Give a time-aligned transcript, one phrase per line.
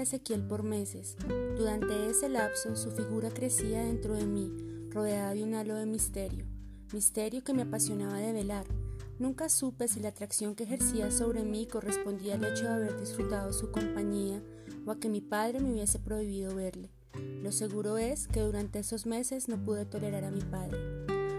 [0.00, 1.16] a Ezequiel por meses.
[1.56, 4.50] Durante ese lapso su figura crecía dentro de mí,
[4.90, 6.46] rodeada de un halo de misterio,
[6.92, 8.64] misterio que me apasionaba de velar.
[9.18, 13.52] Nunca supe si la atracción que ejercía sobre mí correspondía al hecho de haber disfrutado
[13.52, 14.42] su compañía
[14.86, 16.90] o a que mi padre me hubiese prohibido verle.
[17.42, 20.78] Lo seguro es que durante esos meses no pude tolerar a mi padre.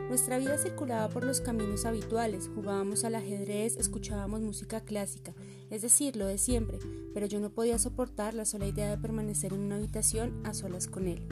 [0.08, 5.34] Nuestra vida circulaba por los caminos habituales, jugábamos al ajedrez, escuchábamos música clásica,
[5.72, 6.78] es decir, lo de siempre,
[7.14, 10.88] pero yo no podía soportar la sola idea de permanecer en una habitación a solas
[10.88, 11.26] con él.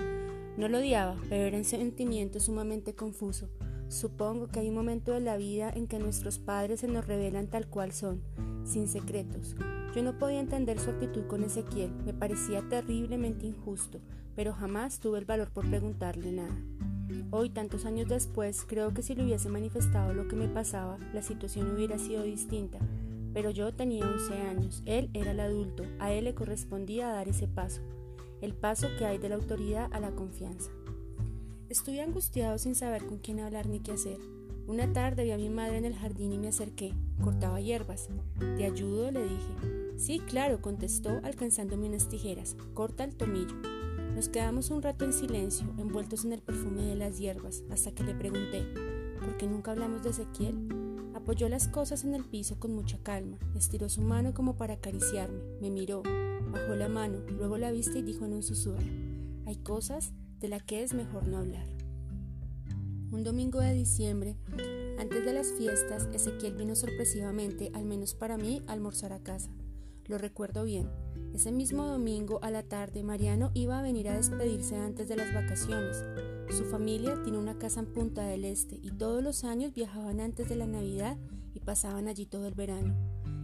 [0.58, 3.50] No lo odiaba, pero era un sentimiento sumamente confuso.
[3.90, 7.48] Supongo que hay un momento de la vida en que nuestros padres se nos revelan
[7.48, 8.22] tal cual son,
[8.64, 9.56] sin secretos.
[9.94, 14.00] Yo no podía entender su actitud con Ezequiel, me parecía terriblemente injusto,
[14.36, 16.56] pero jamás tuve el valor por preguntarle nada.
[17.32, 21.22] Hoy, tantos años después, creo que si le hubiese manifestado lo que me pasaba, la
[21.24, 22.80] situación hubiera sido distinta.
[23.34, 27.48] Pero yo tenía 11 años, él era el adulto, a él le correspondía dar ese
[27.48, 27.82] paso,
[28.42, 30.72] el paso que hay de la autoridad a la confianza.
[31.70, 34.18] Estuve angustiado sin saber con quién hablar ni qué hacer.
[34.66, 36.94] Una tarde vi a mi madre en el jardín y me acerqué.
[37.24, 38.10] Cortaba hierbas.
[38.58, 39.12] ¿Te ayudo?
[39.12, 39.98] le dije.
[39.98, 42.56] Sí, claro, contestó alcanzándome unas tijeras.
[42.74, 43.56] Corta el tomillo.
[44.16, 48.04] Nos quedamos un rato en silencio, envueltos en el perfume de las hierbas, hasta que
[48.04, 48.66] le pregunté,
[49.20, 50.56] ¿por qué nunca hablamos de Ezequiel?
[51.20, 55.42] Apoyó las cosas en el piso con mucha calma, estiró su mano como para acariciarme,
[55.60, 56.02] me miró,
[56.50, 58.88] bajó la mano, luego la vista y dijo en un susurro,
[59.46, 61.68] hay cosas de las que es mejor no hablar.
[63.12, 64.38] Un domingo de diciembre,
[64.98, 69.52] antes de las fiestas, Ezequiel vino sorpresivamente, al menos para mí, a almorzar a casa.
[70.06, 70.90] Lo recuerdo bien.
[71.34, 75.34] Ese mismo domingo a la tarde Mariano iba a venir a despedirse antes de las
[75.34, 76.04] vacaciones.
[76.50, 80.50] Su familia tiene una casa en Punta del Este y todos los años viajaban antes
[80.50, 81.16] de la Navidad
[81.54, 82.96] y pasaban allí todo el verano.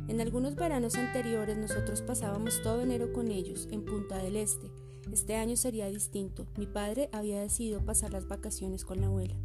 [0.07, 4.71] En algunos veranos anteriores nosotros pasábamos todo enero con ellos en Punta del Este.
[5.11, 6.47] Este año sería distinto.
[6.57, 9.35] Mi padre había decidido pasar las vacaciones con la abuela.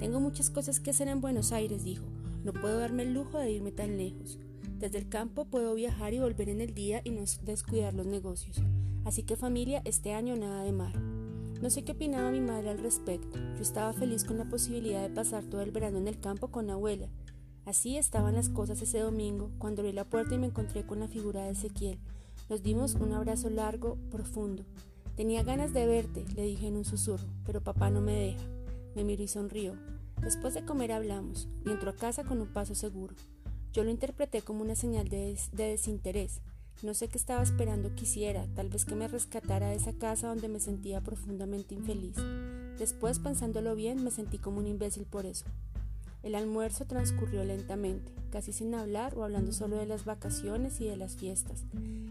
[0.00, 2.04] Tengo muchas cosas que hacer en Buenos Aires, dijo.
[2.44, 4.40] No puedo darme el lujo de irme tan lejos.
[4.78, 8.60] Desde el campo puedo viajar y volver en el día y no descuidar los negocios.
[9.04, 11.15] Así que familia, este año nada de mar.
[11.62, 13.38] No sé qué opinaba mi madre al respecto.
[13.56, 16.66] Yo estaba feliz con la posibilidad de pasar todo el verano en el campo con
[16.66, 17.08] la abuela.
[17.64, 21.08] Así estaban las cosas ese domingo, cuando abrí la puerta y me encontré con la
[21.08, 21.98] figura de Ezequiel.
[22.48, 24.64] Nos dimos un abrazo largo, profundo.
[25.16, 28.44] Tenía ganas de verte, le dije en un susurro, pero papá no me deja.
[28.94, 29.74] Me miró y sonrió.
[30.20, 33.14] Después de comer hablamos, y entró a casa con un paso seguro.
[33.72, 36.40] Yo lo interpreté como una señal de, desinterés.
[36.82, 40.28] No sé qué estaba esperando que hiciera, tal vez que me rescatara de esa casa
[40.28, 42.16] donde me sentía profundamente infeliz.
[42.78, 45.46] Después, pensándolo bien, me sentí como un imbécil por eso.
[46.22, 50.96] El almuerzo transcurrió lentamente, casi sin hablar o hablando solo de las vacaciones y de
[50.96, 51.64] las fiestas.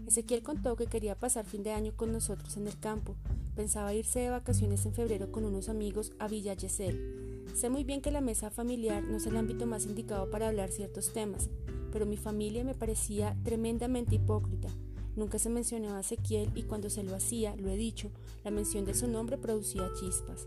[0.06, 3.14] Ezequiel contó que quería pasar fin de año con nosotros en el campo.
[3.54, 7.44] Pensaba irse de vacaciones en febrero con unos amigos a Villa Yesel.
[7.54, 10.70] Sé muy bien que la mesa familiar no es el ámbito más indicado para hablar
[10.70, 11.48] ciertos temas,
[11.96, 14.68] pero mi familia me parecía tremendamente hipócrita.
[15.14, 18.10] Nunca se mencionaba a Ezequiel y cuando se lo hacía, lo he dicho,
[18.44, 20.46] la mención de su nombre producía chispas.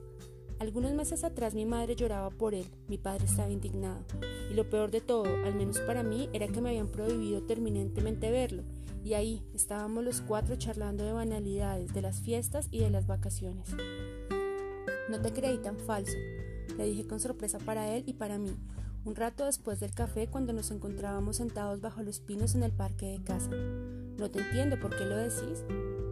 [0.60, 4.06] Algunos meses atrás mi madre lloraba por él, mi padre estaba indignado.
[4.52, 8.30] Y lo peor de todo, al menos para mí, era que me habían prohibido terminantemente
[8.30, 8.62] verlo.
[9.04, 13.70] Y ahí estábamos los cuatro charlando de banalidades, de las fiestas y de las vacaciones.
[15.10, 16.14] No te creí tan falso
[16.80, 18.56] le dije con sorpresa para él y para mí,
[19.06, 23.08] un rato después del café cuando nos encontrábamos sentados bajo los pinos en el parque
[23.08, 23.50] de casa.
[23.50, 25.64] No te entiendo, ¿por qué lo decís?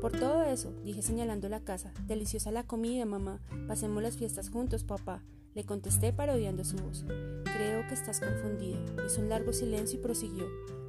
[0.01, 1.91] Por todo eso, dije señalando la casa.
[2.05, 3.41] Deliciosa la comida, mamá.
[3.67, 5.23] Pasemos las fiestas juntos, papá.
[5.53, 7.03] Le contesté parodiando su voz.
[7.43, 8.79] Creo que estás confundido.
[9.05, 10.45] Hizo un largo silencio y prosiguió.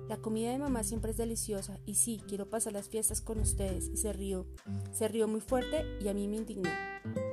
[0.09, 3.89] La comida de mamá siempre es deliciosa y sí, quiero pasar las fiestas con ustedes.
[3.89, 4.47] Y se rió.
[4.93, 6.71] Se rió muy fuerte y a mí me indignó.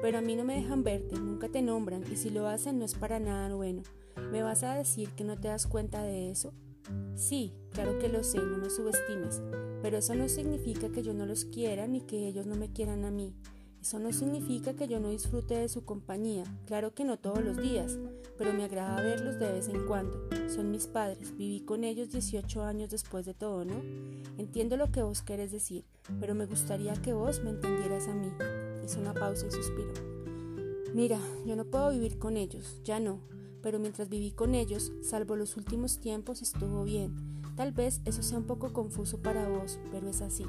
[0.02, 2.86] Pero a mí no me dejan verte, nunca te nombran y si lo hacen no
[2.86, 3.84] es para nada bueno.
[4.32, 6.54] ¿Me vas a decir que no te das cuenta de eso?
[7.16, 9.42] Sí, claro que lo sé, no me subestimes,
[9.82, 13.06] pero eso no significa que yo no los quiera ni que ellos no me quieran
[13.06, 13.34] a mí.
[13.82, 17.58] Eso no significa que yo no disfrute de su compañía, claro que no todos los
[17.58, 18.00] días,
[18.36, 20.28] pero me agrada verlos de vez en cuando.
[20.50, 23.82] Son mis padres, viví con ellos 18 años después de todo, ¿no?
[24.40, 25.86] Entiendo lo que vos querés decir,
[26.20, 28.32] pero me gustaría que vos me entendieras a mí.
[28.84, 29.94] Hizo una pausa y suspiró.
[30.94, 33.20] Mira, yo no puedo vivir con ellos, ya no,
[33.66, 37.16] pero mientras viví con ellos, salvo los últimos tiempos, estuvo bien.
[37.56, 40.46] Tal vez eso sea un poco confuso para vos, pero es así.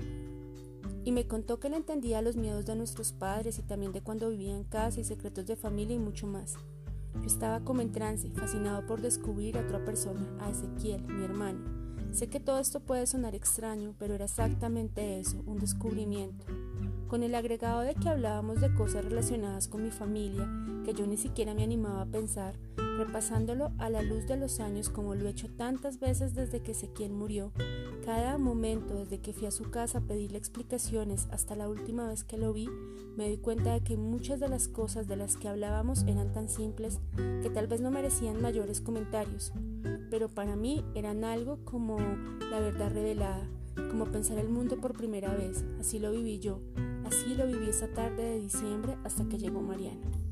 [1.03, 4.29] Y me contó que le entendía los miedos de nuestros padres y también de cuando
[4.29, 6.57] vivía en casa y secretos de familia y mucho más.
[7.15, 11.61] Yo estaba como en trance, fascinado por descubrir a otra persona, a Ezequiel, mi hermano.
[12.13, 16.45] Sé que todo esto puede sonar extraño, pero era exactamente eso, un descubrimiento.
[17.09, 20.47] Con el agregado de que hablábamos de cosas relacionadas con mi familia,
[20.85, 22.59] que yo ni siquiera me animaba a pensar,
[22.97, 26.73] repasándolo a la luz de los años como lo he hecho tantas veces desde que
[26.73, 27.53] Ezequiel murió,
[28.05, 32.25] cada momento desde que fui a su casa a pedirle explicaciones hasta la última vez
[32.25, 32.69] que lo vi,
[33.17, 36.49] me di cuenta de que muchas de las cosas de las que hablábamos eran tan
[36.49, 37.01] simples
[37.43, 39.53] que tal vez no merecían mayores comentarios,
[40.11, 43.47] pero para mí eran algo como la verdad revelada,
[43.91, 46.61] como pensar el mundo por primera vez, así lo viví yo,
[47.05, 50.26] así lo viví esa tarde de diciembre hasta que llegó Mariana.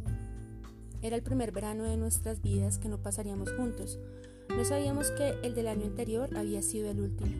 [1.04, 3.98] Era el primer verano de nuestras vidas que no pasaríamos juntos.
[4.48, 7.30] No sabíamos que el del año anterior había sido el último.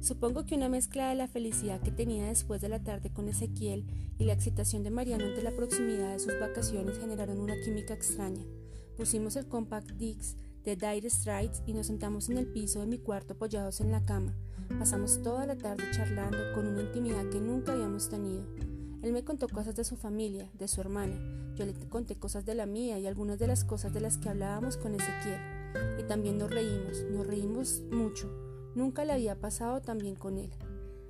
[0.00, 3.84] Supongo que una mezcla de la felicidad que tenía después de la tarde con Ezequiel
[4.18, 8.42] y la excitación de Mariano ante la proximidad de sus vacaciones generaron una química extraña.
[8.96, 12.96] Pusimos el compact disc de Dire Straits y nos sentamos en el piso de mi
[12.96, 14.34] cuarto apoyados en la cama.
[14.78, 18.46] Pasamos toda la tarde charlando con una intimidad que nunca habíamos tenido.
[19.02, 21.18] Él me contó cosas de su familia, de su hermana.
[21.54, 24.28] Yo le conté cosas de la mía y algunas de las cosas de las que
[24.28, 25.40] hablábamos con Ezequiel.
[25.98, 28.30] Y también nos reímos, nos reímos mucho.
[28.74, 30.50] Nunca le había pasado tan bien con él.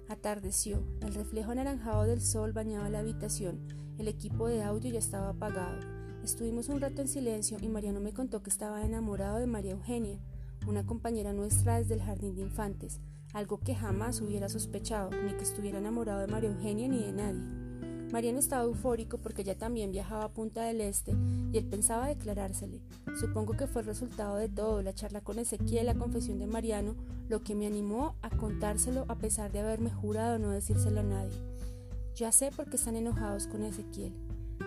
[0.09, 3.61] Atardeció, el reflejo anaranjado del sol bañaba la habitación,
[3.99, 5.79] el equipo de audio ya estaba apagado.
[6.25, 10.19] Estuvimos un rato en silencio y Mariano me contó que estaba enamorado de María Eugenia,
[10.67, 13.01] una compañera nuestra desde el jardín de infantes,
[13.33, 17.60] algo que jamás hubiera sospechado, ni que estuviera enamorado de María Eugenia ni de nadie.
[18.13, 21.15] Mariano estaba eufórico porque ella también viajaba a Punta del Este
[21.53, 22.81] y él pensaba declarársele.
[23.21, 26.97] Supongo que fue el resultado de todo, la charla con Ezequiel, la confesión de Mariano,
[27.29, 31.39] lo que me animó a contárselo a pesar de haberme jurado no decírselo a nadie.
[32.17, 34.13] Ya sé por qué están enojados con Ezequiel.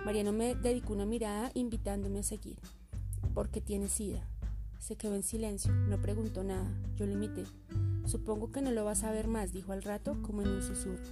[0.05, 2.57] Mariano me dedicó una mirada invitándome a seguir.
[3.33, 4.25] Porque tiene sida.
[4.79, 6.69] Se quedó en silencio, no preguntó nada.
[6.95, 7.43] Yo lo imité.
[8.05, 11.03] Supongo que no lo vas a ver más, dijo al rato, como en un susurro.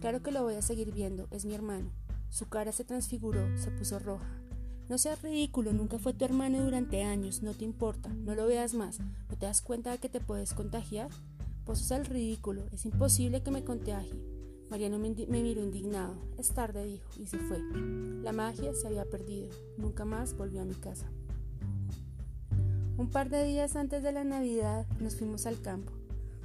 [0.00, 1.90] Claro que lo voy a seguir viendo, es mi hermano.
[2.30, 4.40] Su cara se transfiguró, se puso roja.
[4.88, 8.74] No seas ridículo, nunca fue tu hermano durante años, no te importa, no lo veas
[8.74, 11.10] más, ¿no te das cuenta de que te puedes contagiar?
[11.64, 14.18] Pues es el ridículo, es imposible que me contagie.
[14.70, 16.14] Mariano me, me, miró indignado.
[16.38, 17.58] Es tarde, dijo, y se fue.
[18.22, 19.48] La magia se había perdido.
[19.76, 21.10] Nunca más volvió a mi casa.
[22.96, 25.92] Un par de días antes de la Navidad nos fuimos al campo.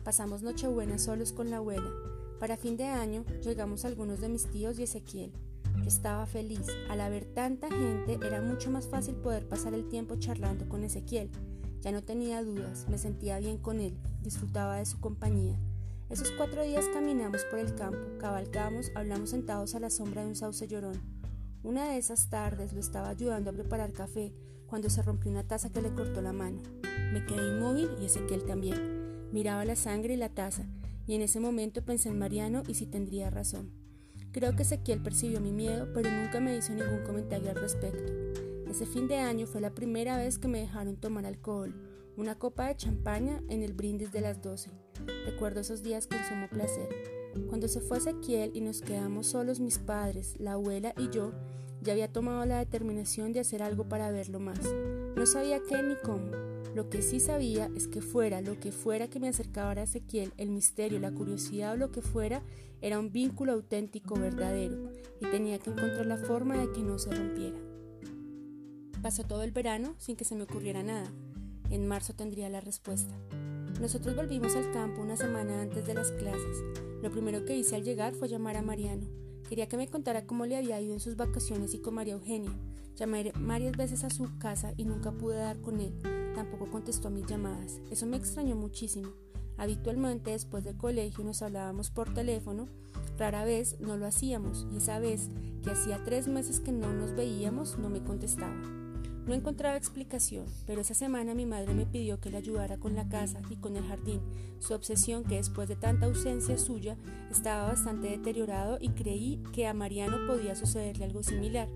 [0.03, 2.14] Pasamos Nochebuena solos con la abuela.
[2.39, 5.31] Para fin de año llegamos algunos de mis tíos y Ezequiel.
[5.77, 6.67] Yo estaba feliz.
[6.89, 11.29] Al haber tanta gente era mucho más fácil poder pasar el tiempo charlando con Ezequiel.
[11.81, 15.59] Ya no tenía dudas, me sentía bien con él, disfrutaba de su compañía.
[16.09, 20.35] Esos cuatro días caminamos por el campo, cabalgamos, hablamos sentados a la sombra de un
[20.35, 20.99] sauce llorón.
[21.63, 24.33] Una de esas tardes lo estaba ayudando a preparar café
[24.67, 26.61] cuando se rompió una taza que le cortó la mano.
[27.13, 29.31] Me quedé inmóvil y Ezequiel también.
[29.31, 30.65] Miraba la sangre y la taza
[31.07, 33.71] y en ese momento pensé en Mariano y si tendría razón.
[34.31, 38.11] Creo que Ezequiel percibió mi miedo, pero nunca me hizo ningún comentario al respecto.
[38.69, 41.73] Ese fin de año fue la primera vez que me dejaron tomar alcohol,
[42.17, 44.71] una copa de champaña en el brindis de las 12.
[45.25, 46.89] Recuerdo esos días con sumo placer.
[47.47, 51.31] Cuando se fue Ezequiel y nos quedamos solos mis padres, la abuela y yo,
[51.81, 54.59] ya había tomado la determinación de hacer algo para verlo más.
[55.15, 56.31] No sabía qué ni cómo,
[56.75, 60.33] lo que sí sabía es que fuera lo que fuera que me acercaba a Ezequiel,
[60.35, 62.43] el misterio, la curiosidad o lo que fuera,
[62.81, 64.91] era un vínculo auténtico, verdadero,
[65.21, 67.57] y tenía que encontrar la forma de que no se rompiera.
[69.01, 71.09] Pasó todo el verano sin que se me ocurriera nada.
[71.69, 73.15] En marzo tendría la respuesta.
[73.79, 76.57] Nosotros volvimos al campo una semana antes de las clases.
[77.01, 79.07] Lo primero que hice al llegar fue llamar a Mariano.
[79.47, 82.51] Quería que me contara cómo le había ido en sus vacaciones y con María Eugenia.
[82.95, 86.24] Llamé varias veces a su casa y nunca pude dar con él.
[86.35, 87.79] Tampoco contestó a mis llamadas.
[87.89, 89.09] Eso me extrañó muchísimo.
[89.57, 92.67] Habitualmente después del colegio nos hablábamos por teléfono,
[93.17, 95.29] rara vez no lo hacíamos y esa vez,
[95.63, 98.55] que hacía tres meses que no nos veíamos, no me contestaba.
[99.25, 103.09] No encontraba explicación, pero esa semana mi madre me pidió que le ayudara con la
[103.09, 104.21] casa y con el jardín.
[104.59, 106.95] Su obsesión, que después de tanta ausencia suya,
[107.31, 111.67] estaba bastante deteriorado y creí que a Mariano podía sucederle algo similar.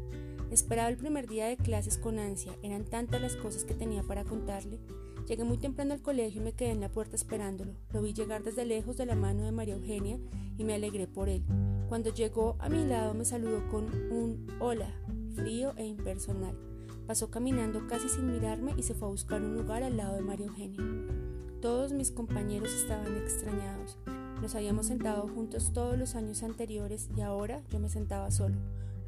[0.51, 4.24] Esperaba el primer día de clases con ansia, eran tantas las cosas que tenía para
[4.24, 4.79] contarle.
[5.27, 7.74] Llegué muy temprano al colegio y me quedé en la puerta esperándolo.
[7.94, 10.18] Lo vi llegar desde lejos de la mano de María Eugenia
[10.58, 11.44] y me alegré por él.
[11.88, 14.91] Cuando llegó a mi lado me saludó con un hola,
[15.36, 16.58] frío e impersonal.
[17.06, 20.22] Pasó caminando casi sin mirarme y se fue a buscar un lugar al lado de
[20.22, 20.82] María Eugenia.
[21.62, 24.00] Todos mis compañeros estaban extrañados.
[24.41, 28.56] Nos habíamos sentado juntos todos los años anteriores y ahora yo me sentaba solo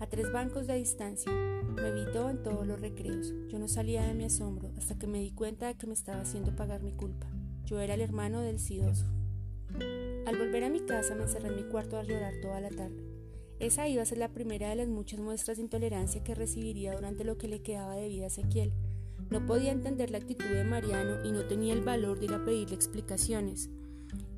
[0.02, 1.32] a tres bancos de distancia.
[1.32, 3.32] Me evitó en todos los recreos.
[3.50, 6.22] Yo no salía de mi asombro hasta que me di cuenta de que me estaba
[6.22, 7.28] haciendo pagar mi culpa.
[7.66, 9.06] Yo era el hermano del sidoso.
[10.26, 13.00] Al volver a mi casa me encerré en mi cuarto a llorar toda la tarde.
[13.60, 17.24] Esa iba a ser la primera de las muchas muestras de intolerancia que recibiría durante
[17.24, 18.74] lo que le quedaba de vida a Ezequiel.
[19.30, 22.44] No podía entender la actitud de Mariano y no tenía el valor de ir a
[22.44, 23.70] pedirle explicaciones.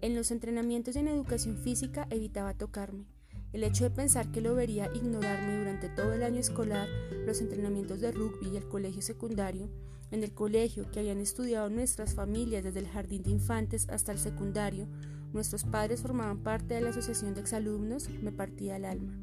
[0.01, 3.12] En los entrenamientos en educación física evitaba tocarme.
[3.53, 6.87] El hecho de pensar que lo vería ignorarme durante todo el año escolar,
[7.27, 9.69] los entrenamientos de rugby y el colegio secundario,
[10.09, 14.17] en el colegio que habían estudiado nuestras familias desde el jardín de infantes hasta el
[14.17, 14.87] secundario,
[15.33, 19.13] nuestros padres formaban parte de la asociación de exalumnos, me partía el alma.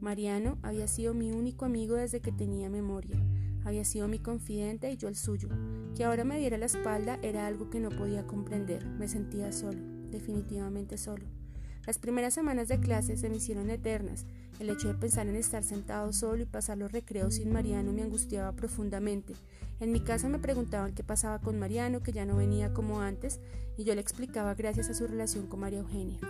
[0.00, 3.20] Mariano había sido mi único amigo desde que tenía memoria,
[3.64, 5.48] había sido mi confidente y yo el suyo.
[5.96, 9.80] Que ahora me diera la espalda era algo que no podía comprender, me sentía solo,
[10.10, 11.41] definitivamente solo.
[11.86, 14.24] Las primeras semanas de clase se me hicieron eternas.
[14.60, 18.02] El hecho de pensar en estar sentado solo y pasar los recreos sin Mariano me
[18.02, 19.34] angustiaba profundamente.
[19.80, 23.40] En mi casa me preguntaban qué pasaba con Mariano, que ya no venía como antes,
[23.76, 26.20] y yo le explicaba gracias a su relación con María Eugenia.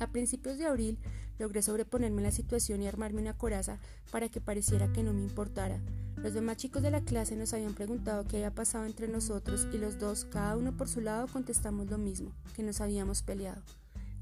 [0.00, 0.98] A principios de abril
[1.38, 3.78] logré sobreponerme a la situación y armarme una coraza
[4.10, 5.80] para que pareciera que no me importara.
[6.16, 9.76] Los demás chicos de la clase nos habían preguntado qué había pasado entre nosotros y
[9.76, 13.60] los dos, cada uno por su lado, contestamos lo mismo, que nos habíamos peleado.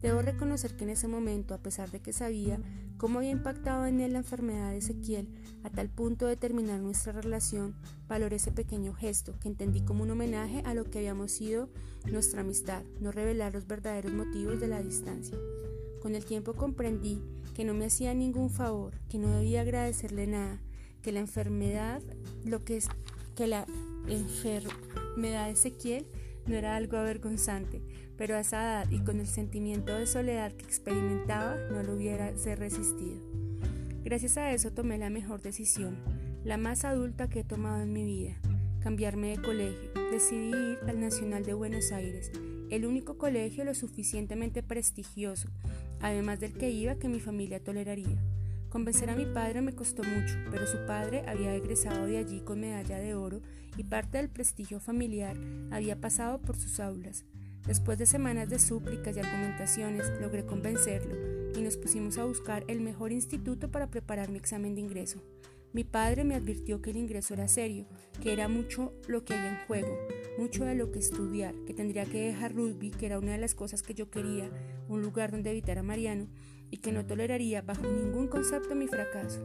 [0.04, 2.60] Debo reconocer que en ese momento, a pesar de que sabía
[2.98, 5.30] cómo había impactado en él la enfermedad de Ezequiel,
[5.62, 7.74] a tal punto de terminar nuestra relación,
[8.06, 11.70] valoré ese pequeño gesto que entendí como un homenaje a lo que habíamos sido
[12.04, 15.38] nuestra amistad, no revelar los verdaderos motivos de la distancia.
[16.02, 17.22] Con el tiempo comprendí
[17.54, 20.60] que no me hacía ningún favor, que no debía agradecerle nada,
[21.00, 22.02] que la enfermedad,
[22.44, 22.88] lo que es
[23.34, 23.64] que la
[24.06, 26.06] enfermedad de Ezequiel
[26.46, 27.82] no era algo avergonzante,
[28.16, 32.32] pero a esa edad y con el sentimiento de soledad que experimentaba no lo hubiera
[32.56, 33.20] resistido.
[34.04, 35.96] Gracias a eso tomé la mejor decisión,
[36.44, 38.34] la más adulta que he tomado en mi vida,
[38.80, 39.90] cambiarme de colegio.
[40.10, 42.30] Decidí ir al Nacional de Buenos Aires,
[42.70, 45.48] el único colegio lo suficientemente prestigioso,
[46.00, 48.22] además del que iba que mi familia toleraría.
[48.68, 52.60] Convencer a mi padre me costó mucho, pero su padre había egresado de allí con
[52.60, 53.40] medalla de oro
[53.76, 55.36] y parte del prestigio familiar
[55.70, 57.24] había pasado por sus aulas.
[57.66, 61.14] Después de semanas de súplicas y argumentaciones, logré convencerlo
[61.56, 65.22] y nos pusimos a buscar el mejor instituto para preparar mi examen de ingreso.
[65.72, 67.86] Mi padre me advirtió que el ingreso era serio,
[68.22, 69.98] que era mucho lo que había en juego,
[70.38, 73.54] mucho de lo que estudiar, que tendría que dejar rugby, que era una de las
[73.56, 74.50] cosas que yo quería,
[74.88, 76.28] un lugar donde evitar a Mariano,
[76.70, 79.40] y que no toleraría bajo ningún concepto mi fracaso.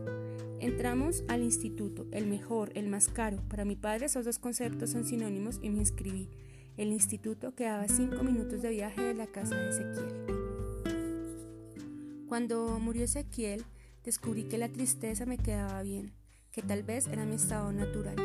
[0.62, 3.42] Entramos al instituto, el mejor, el más caro.
[3.48, 6.28] Para mi padre esos dos conceptos son sinónimos y me inscribí.
[6.76, 10.40] El instituto quedaba cinco minutos de viaje de la casa de Ezequiel.
[12.28, 13.64] Cuando murió Ezequiel,
[14.04, 16.12] descubrí que la tristeza me quedaba bien,
[16.52, 18.16] que tal vez era mi estado natural.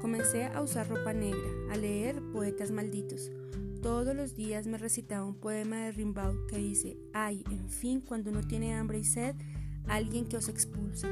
[0.00, 3.30] Comencé a usar ropa negra, a leer poetas malditos.
[3.82, 8.30] Todos los días me recitaba un poema de Rimbaud que dice, ay, en fin, cuando
[8.30, 9.34] uno tiene hambre y sed,
[9.86, 11.08] alguien que os expulsa.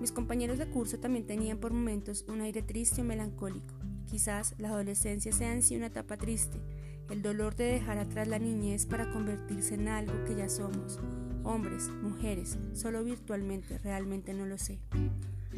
[0.00, 3.74] Mis compañeros de curso también tenían por momentos un aire triste o melancólico.
[4.06, 6.58] Quizás la adolescencia sea en sí una etapa triste,
[7.10, 10.98] el dolor de dejar atrás la niñez para convertirse en algo que ya somos,
[11.44, 14.78] hombres, mujeres, solo virtualmente, realmente no lo sé.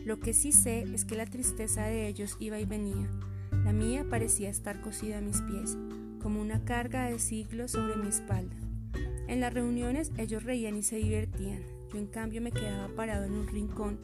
[0.04, 3.08] Lo que sí sé es que la tristeza de ellos iba y venía.
[3.64, 5.78] La mía parecía estar cosida a mis pies,
[6.20, 8.56] como una carga de siglos sobre mi espalda.
[9.28, 11.62] En las reuniones ellos reían y se divertían.
[11.92, 13.98] Yo en cambio me quedaba parado en un rincón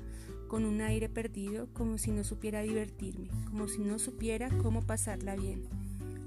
[0.48, 5.36] con un aire perdido, como si no supiera divertirme, como si no supiera cómo pasarla
[5.36, 5.62] bien.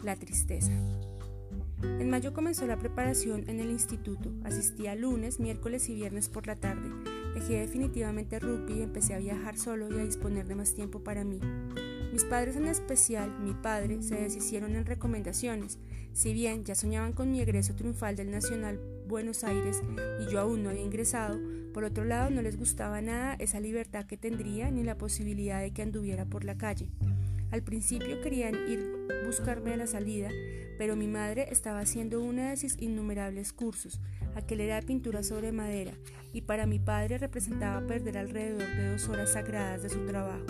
[0.04, 0.72] La tristeza.
[1.84, 4.32] En mayo comenzó la preparación en el instituto.
[4.44, 6.90] Asistía lunes, miércoles y viernes por la tarde.
[7.34, 11.24] Dejé definitivamente rugby y empecé a viajar solo y a disponer de más tiempo para
[11.24, 11.40] mí.
[12.12, 15.80] Mis padres en especial, mi padre, se deshicieron en recomendaciones.
[16.14, 19.82] Si bien ya soñaban con mi egreso triunfal del Nacional Buenos Aires
[20.20, 21.40] y yo aún no había ingresado,
[21.74, 25.72] por otro lado no les gustaba nada esa libertad que tendría ni la posibilidad de
[25.72, 26.90] que anduviera por la calle.
[27.52, 30.30] Al principio querían ir buscarme a la salida,
[30.78, 34.00] pero mi madre estaba haciendo uno de sus innumerables cursos.
[34.36, 35.92] Aquel era pintura sobre madera,
[36.34, 40.46] y para mi padre representaba perder alrededor de dos horas sagradas de su trabajo.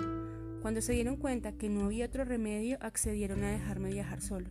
[0.61, 4.49] Cuando se dieron cuenta que no había otro remedio, accedieron a dejarme viajar solo.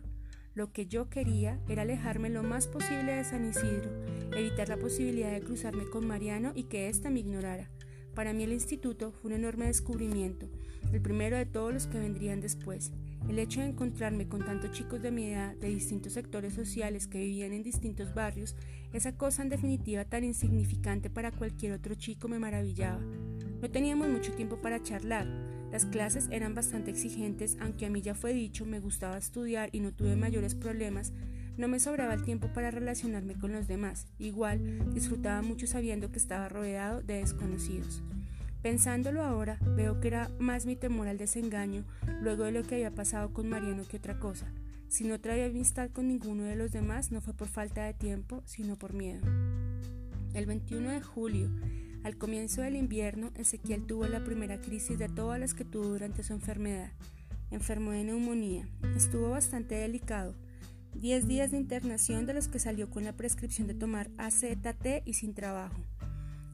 [0.53, 3.89] Lo que yo quería era alejarme lo más posible de San Isidro,
[4.35, 7.69] evitar la posibilidad de cruzarme con Mariano y que ésta me ignorara.
[8.13, 10.49] Para mí el instituto fue un enorme descubrimiento,
[10.91, 12.91] el primero de todos los que vendrían después.
[13.29, 17.19] El hecho de encontrarme con tantos chicos de mi edad, de distintos sectores sociales que
[17.19, 18.57] vivían en distintos barrios,
[18.91, 22.99] esa cosa en definitiva tan insignificante para cualquier otro chico me maravillaba.
[23.61, 25.27] No teníamos mucho tiempo para charlar.
[25.71, 29.79] Las clases eran bastante exigentes, aunque a mí ya fue dicho, me gustaba estudiar y
[29.79, 31.13] no tuve mayores problemas,
[31.57, 34.07] no me sobraba el tiempo para relacionarme con los demás.
[34.17, 38.01] Igual, disfrutaba mucho sabiendo que estaba rodeado de desconocidos.
[38.63, 41.85] Pensándolo ahora, veo que era más mi temor al desengaño
[42.21, 44.47] luego de lo que había pasado con Mariano que otra cosa.
[44.87, 48.41] Si no traía amistad con ninguno de los demás, no fue por falta de tiempo,
[48.45, 49.25] sino por miedo.
[50.33, 51.49] El 21 de julio,
[52.03, 56.23] al comienzo del invierno, Ezequiel tuvo la primera crisis de todas las que tuvo durante
[56.23, 56.91] su enfermedad.
[57.51, 58.67] Enfermó de neumonía.
[58.95, 60.33] Estuvo bastante delicado.
[60.95, 65.13] Diez días de internación de los que salió con la prescripción de tomar AZT y
[65.13, 65.79] sin trabajo.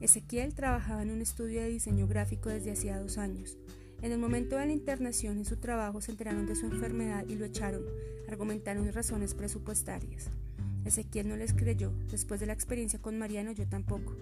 [0.01, 3.57] Ezequiel trabajaba en un estudio de diseño gráfico desde hacía dos años.
[4.01, 7.35] En el momento de la internación en su trabajo se enteraron de su enfermedad y
[7.35, 7.83] lo echaron,
[8.27, 10.29] argumentaron razones presupuestarias.
[10.85, 14.15] Ezequiel no les creyó, después de la experiencia con Mariano yo tampoco.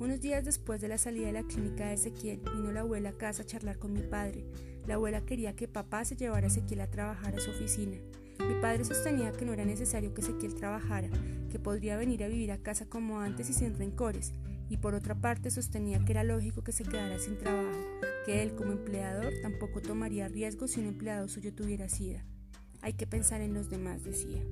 [0.00, 3.16] Unos días después de la salida de la clínica de Ezequiel, vino la abuela a
[3.16, 4.44] casa a charlar con mi padre.
[4.88, 7.96] La abuela quería que papá se llevara a Ezequiel a trabajar a su oficina.
[8.40, 11.08] Mi padre sostenía que no era necesario que Ezequiel trabajara,
[11.48, 14.32] que podría venir a vivir a casa como antes y sin rencores,
[14.68, 17.78] y por otra parte sostenía que era lógico que se quedara sin trabajo,
[18.26, 22.24] que él como empleador tampoco tomaría riesgos si un empleado suyo tuviera sida.
[22.82, 24.42] Hay que pensar en los demás, decía.